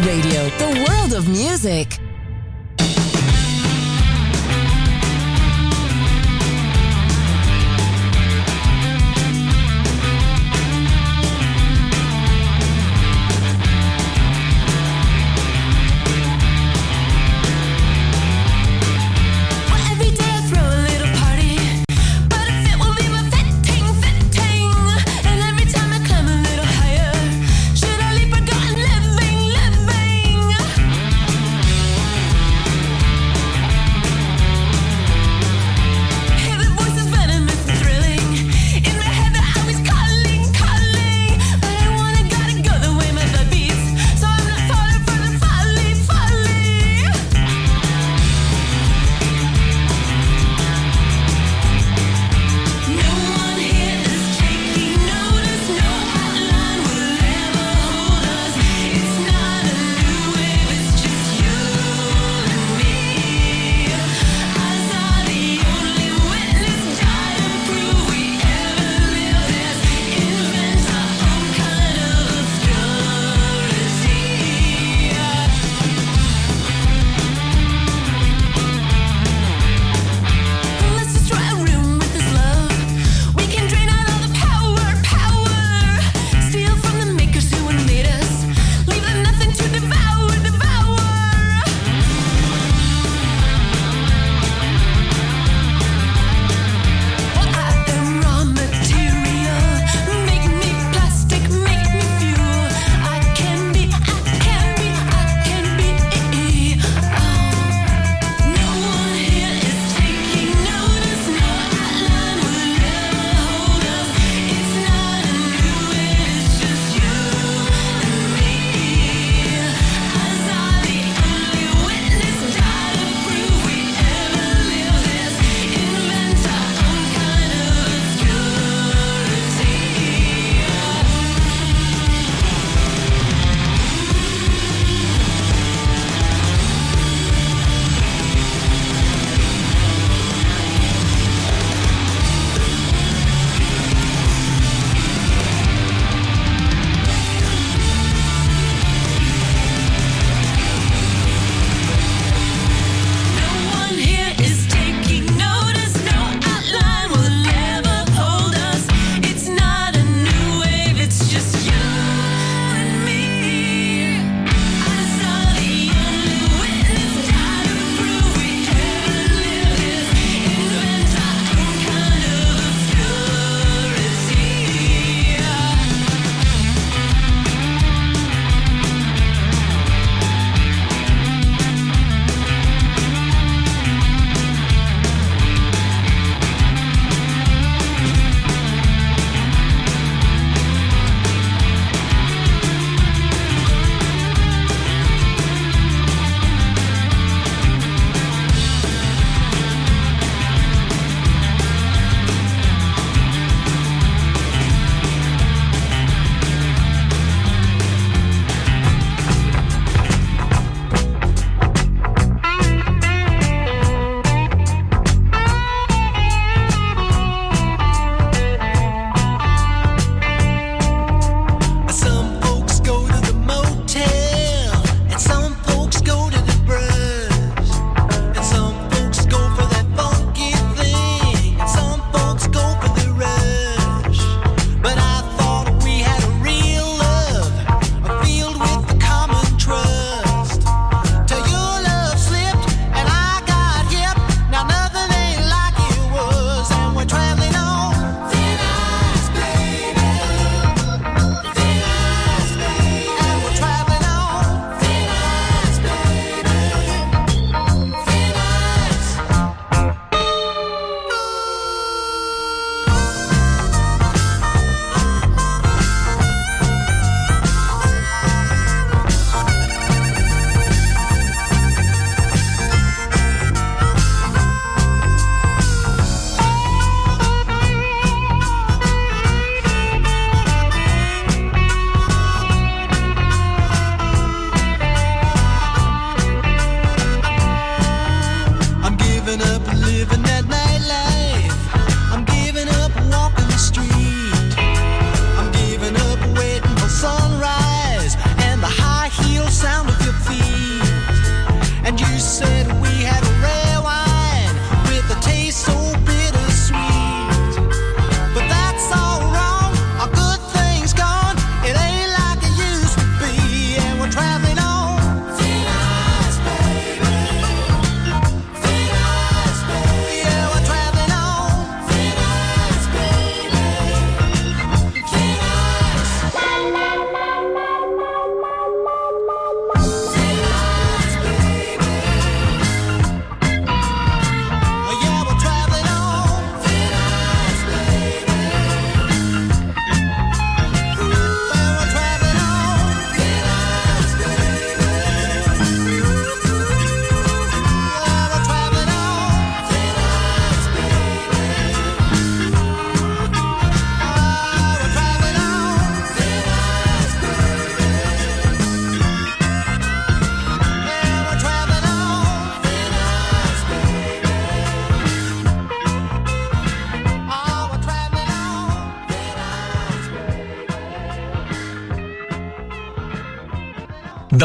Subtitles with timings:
[0.00, 0.48] Radio,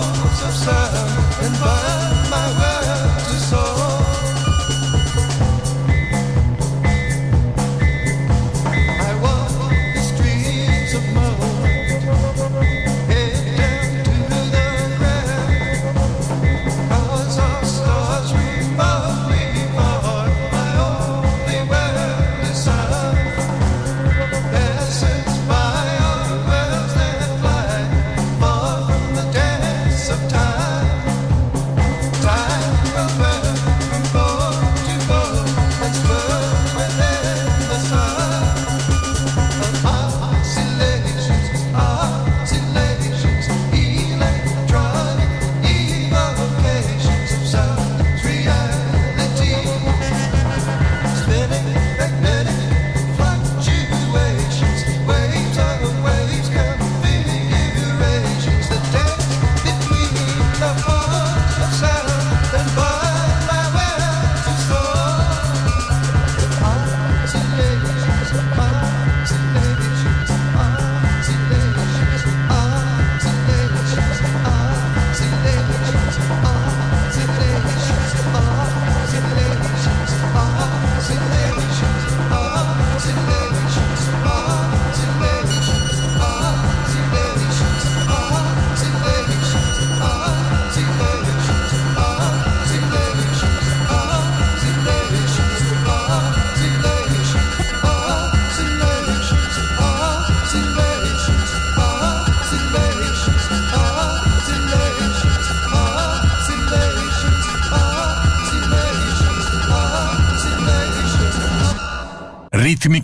[0.00, 0.94] halls of sun
[1.44, 2.79] and burn my world.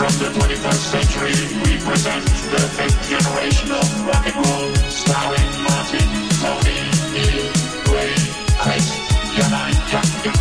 [0.00, 6.08] from the 21st century, we present the fifth generation of rock and roll, starring Martin,
[6.40, 7.52] Tony, Neil,
[7.84, 8.96] Chris,
[9.36, 10.39] and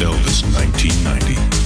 [0.00, 1.65] Elvis 1990.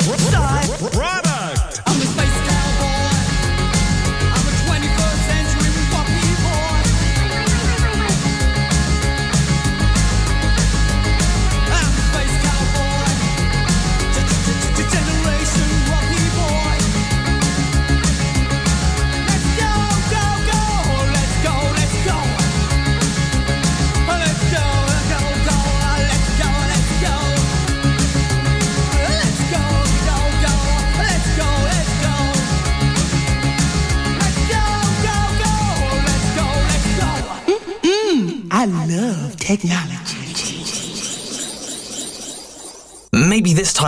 [0.00, 0.39] Stop.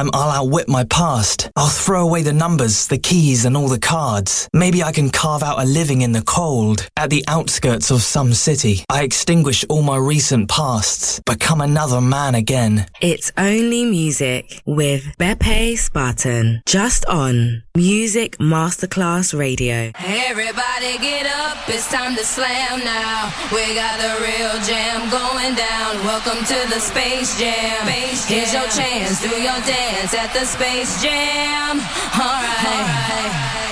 [0.03, 1.51] I'm I'll outwit my past.
[1.57, 4.49] I'll throw away the numbers, the keys, and all the cards.
[4.55, 8.33] Maybe I can carve out a living in the cold, at the outskirts of some
[8.33, 8.83] city.
[8.89, 12.87] I extinguish all my recent pasts, become another man again.
[13.03, 19.93] It's only music with Beppe Spatten, just on Music Masterclass Radio.
[19.97, 21.59] Hey everybody, get up!
[21.69, 23.33] It's time to slam now.
[23.53, 25.97] We got the real jam going down.
[26.05, 27.87] Welcome to the Space Jam.
[27.87, 28.39] Space jam.
[28.39, 31.79] Here's your chance, do your dance at the Space Jam.
[31.79, 31.85] All
[32.25, 32.65] right.
[32.65, 33.72] All right.